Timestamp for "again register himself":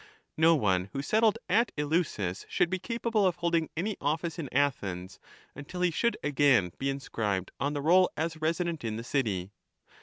6.23-7.49